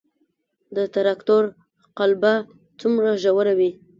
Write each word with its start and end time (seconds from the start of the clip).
د 0.75 0.77
تراکتور 0.95 1.43
قلبه 1.99 2.33
څومره 2.81 3.09
ژوره 3.23 3.53
وي؟ 3.59 3.71